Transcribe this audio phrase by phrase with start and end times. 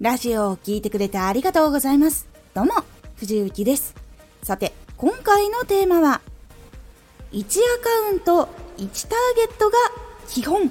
[0.00, 2.28] ラジオを聴いてくれてありがとうございます。
[2.54, 2.72] どうも、
[3.16, 3.96] 藤幸です。
[4.44, 6.20] さて、今回のテーマは、
[7.32, 9.76] 1アカウント1ターゲットが
[10.28, 10.70] 基本。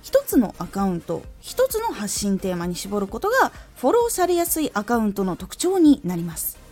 [0.00, 6.63] 一つのアカウント、一つの発信テーマに絞ることがフォローされやすいアカウントの特徴になります。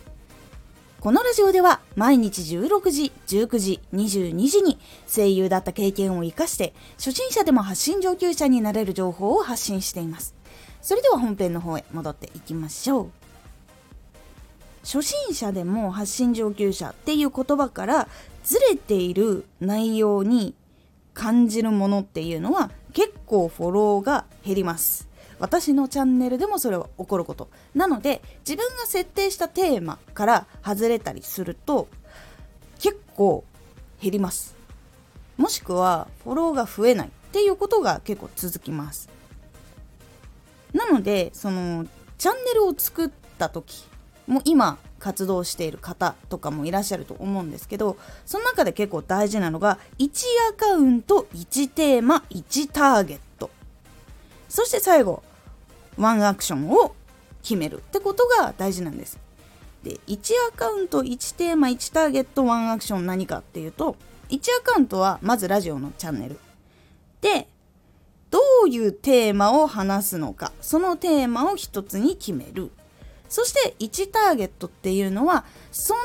[1.03, 10.33] このラジオでは毎日16時、19時、22時に声優だった経験を活かして初心者でも発信上級者になれる情報を発信しています。
[10.81, 13.11] それでは本編の方へ戻っていきましょう。
[14.83, 18.07] 初心者でも発信上級者っていう言葉から
[18.45, 20.55] ずれている内容に
[21.13, 25.09] 感じるものっていうのは結構フォローが減ります。
[25.43, 27.49] 私のチャンネルでもそれは起こること。
[27.75, 31.89] なので自分が設定したテーマから外れたりすると
[32.79, 33.43] 結構
[34.01, 34.55] 減ります。
[35.35, 39.09] もしくはフォローが増えないっていうことが結構続きます。
[40.71, 43.83] なのでそのチャンネルを作った時
[44.27, 50.09] もう今活動している方とかもいらっしゃると思うんですけどその中で結構大事なのが1
[50.51, 53.49] アカウント1テーマ1ターゲット。
[54.47, 55.21] そして最後
[55.97, 56.95] ワンアクションを
[57.41, 59.19] 決めるってことが大事なんです。
[59.83, 63.97] で1アカウント1テーマ1ターゲットワンアクション何かっていうと
[64.29, 66.39] 1アカウントはまずラジオのチャンネル。
[67.21, 67.47] で
[68.31, 72.71] どういうテーマを話すのかそのテーマを一つに決める。
[73.29, 75.99] そして1ターゲットっていうのはその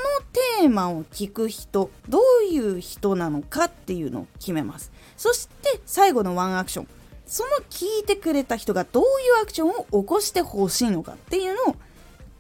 [0.61, 4.91] テーマを聞く人どういう人なのかっていうのを決めます。
[5.17, 6.89] そして最後のワンアクション。
[7.29, 9.07] その聞いてくれた人がどうい
[9.39, 11.77] うアクションを起こしてほしいのかっていうのを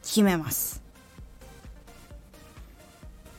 [0.03, 0.83] 決めます。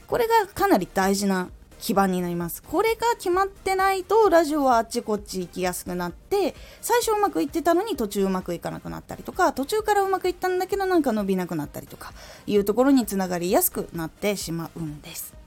[0.08, 2.62] これがかなり大事な基盤になります。
[2.62, 12.14] これが決まってないとラジオはあっちこっち行きやすくなって最初うまくいってたのに途中うまくいかなくなったりとか途中からうまくいったんだけどなんか伸びなくなったりとか
[12.46, 15.39] いうところにつながりやすくなってしまうんです。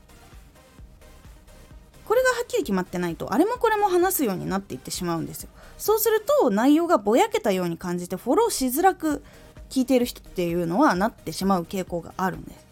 [2.52, 5.48] きり決まってないとあれもこれも話すようになっていってしまうんですよ。
[5.78, 9.24] そうすると内容がぼやけたように感じてフォローしづらく
[9.70, 12.66] 聞いている人っていうのはなってしまう傾向があるんです。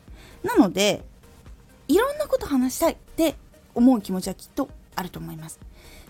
[0.45, 1.03] なので
[1.89, 3.35] いろんなこと話したいって
[3.75, 5.59] 思う気持ちはきっとあると思います。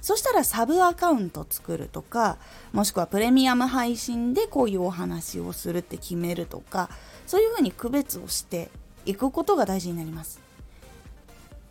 [0.03, 2.39] そしたらサブアカウント作るとか
[2.73, 6.89] もしくはプレミアム配信でこういうお話をするって決めるとか
[7.27, 8.71] そういうふうに区別をして
[9.05, 10.41] いくことが大事になります。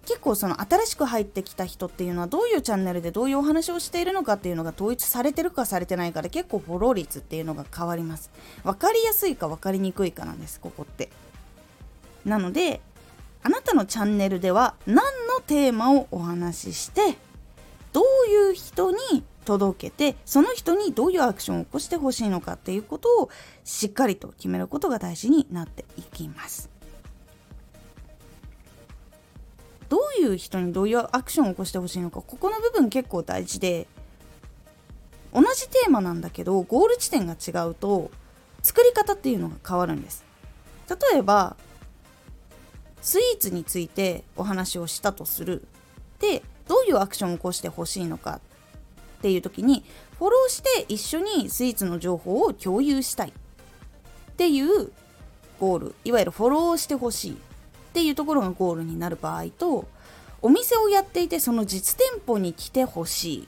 [0.10, 8.32] 結構その新しく入ってきた人っていうのはどういうチャンネルでどういうお話をしているのかっていうのが統一されてるかされてないかで結構フォロー率っていうのが変わります。
[8.64, 10.60] 分かりやすいか分かりにくいかなんです。
[10.60, 11.12] ここって。
[12.26, 12.82] なので
[13.44, 14.96] あなたのチャンネルでは何
[15.28, 17.16] のテーマをお話しして
[17.94, 23.30] どういう人に届けてその人にどういうアクションを起こしてほしいのかっていうことを
[23.64, 26.79] しっかりと決めることが大事になっていきます。
[30.20, 33.88] ういう人にどういうアクションを起こしてほしいのかここの部分結構大事で
[35.34, 38.12] 同じテーマなんだけどゴール地点が違うと
[38.62, 40.26] 作り方っていうのが変わるんです。
[41.12, 41.56] 例えば
[43.02, 45.66] スイーツについてお話をしたとする。
[46.20, 48.42] でどういうアクションを起こしてほしいのか
[49.20, 49.84] っていう時に
[50.18, 53.30] フォローして一緒にスイーツの情報を共有したい。
[53.30, 54.92] っていう
[55.60, 55.96] ゴール。
[56.04, 57.32] いわゆるフォローしてほしい。
[57.34, 57.36] っ
[57.94, 59.88] ていうところがゴールになる場合と
[60.42, 63.48] お店をやっていてその実店舗に来てほしいっ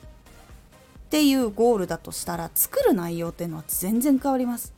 [1.10, 4.74] ていうゴールだとしたら作る内容っていうのは全然変わります。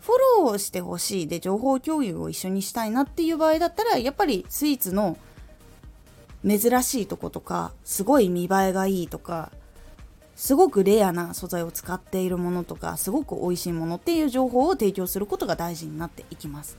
[0.00, 1.28] フォローしてほしい。
[1.28, 5.16] で情報共有を一緒にしたいなっていう場合だったらやっぱりスイーツの
[6.46, 9.52] 珍しいとことかすごい見栄えがいいとか
[10.36, 16.78] すごくレアな素材を使っているものとかすごく美味しいものっていう情報を提供することが大事になっていきます。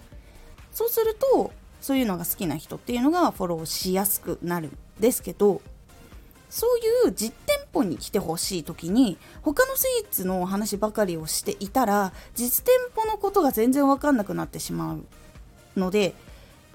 [0.72, 5.62] そうするとそういうのが好きな人っていうのがフォローしやすくなるんですけど
[6.50, 16.14] そういう実店舗に来てほしい時に他のスイーツの話ばかりをしていたら実店舗のことが全然分かんなくなってしまうので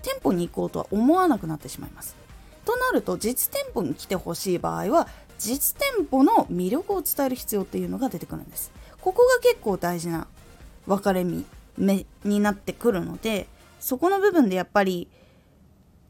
[0.02, 2.16] 店舗に行こうとは思わなくなってしまいます。
[2.64, 5.08] となると実店舗に来てほしい場合は
[5.38, 8.72] 実店舗の魅力を伝える必要っていうのが出てくるんです。
[9.00, 10.26] ここが結構大事な
[10.86, 11.25] 分かれ
[11.76, 13.46] 目になってくるので
[13.81, 15.08] そこの部分でやっぱり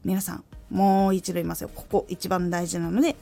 [0.03, 1.69] 皆さんもう一度言いますよ。
[1.73, 3.15] ここ一番大事なので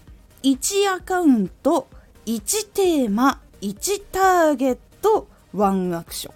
[0.43, 1.87] 1アカウント
[2.25, 6.35] 1テーマ1ターゲット1アクション。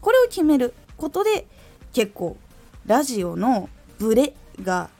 [0.00, 1.46] これを決めることで
[1.92, 2.36] 結構
[2.86, 3.68] ラジオの
[3.98, 4.90] ブレが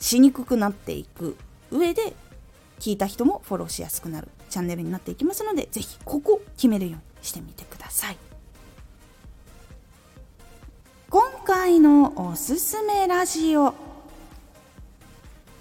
[0.00, 1.36] しにくくなっていく
[1.70, 2.14] 上で
[2.80, 8.33] 聞いた人もフォローしやすくなるチャンネルになっていきますのでぜひここ決めるようにしてみてください。
[11.14, 13.72] 今回のおすすめラジオ。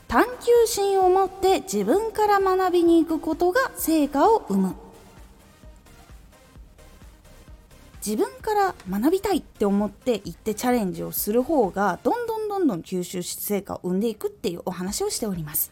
[0.08, 4.76] 探求心を持って自分から学びに行くことが成果を生む。
[8.04, 15.72] 自分から学びたいって思って行ってチャレンジをする方がどんどんどんどん吸収し成果を生んでいくっていうお話をしております。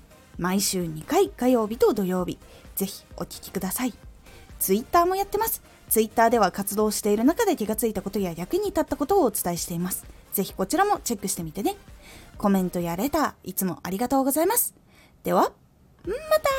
[0.41, 2.39] 毎週2回火曜日と土曜日、
[2.75, 3.93] ぜひお聴きください。
[4.57, 5.61] ツイッターもやってます。
[5.87, 10.03] ツイッターでは活動している中で気がついたことや役に立ったことをお伝えしています。
[10.33, 11.75] ぜひこちらもチェックしてみてね。
[12.39, 14.73] コメントやレター、いつもありがとうございます。
[15.23, 15.51] では、
[16.07, 16.49] また